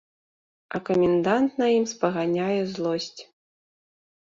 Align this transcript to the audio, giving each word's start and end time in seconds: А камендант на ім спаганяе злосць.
А 0.79 0.81
камендант 0.87 1.51
на 1.63 1.67
ім 1.77 1.85
спаганяе 1.93 2.59
злосць. 2.73 3.21